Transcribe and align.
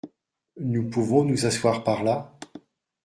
Nous 0.59 0.89
pouvons 0.89 1.23
nous 1.25 1.45
asseoir 1.45 1.83
par 1.83 2.03
là? 2.03 2.33